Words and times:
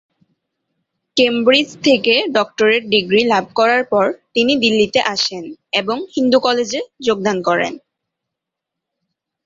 Cambridge 1.17 1.69
থেকে 1.83 2.13
doctorate 2.33 2.83
degree 2.85 3.21
লাভ 3.23 3.45
করার 3.55 3.83
পর, 3.83 4.05
তিনি 4.33 4.53
দিল্লীতে 4.55 4.99
আসেন 5.13 5.43
এবং 5.73 5.97
হিন্দু 6.15 6.37
কলেজে 6.39 6.79
যোগদান 7.07 7.37
করেন। 7.41 7.73